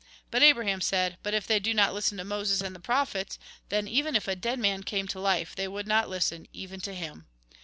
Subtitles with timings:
[0.31, 3.37] But Abraham said:' But if they do not listen to Moses and the prophets,
[3.69, 6.95] then, even if a dead man came to life, they would not listen, even to
[6.95, 7.27] him.'